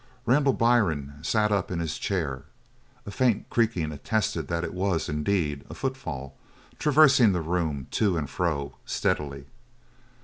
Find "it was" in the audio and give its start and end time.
4.63-5.07